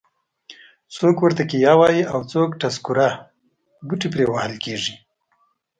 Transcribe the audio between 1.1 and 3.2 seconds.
ورته کیه وایي او څوک ټسکوره.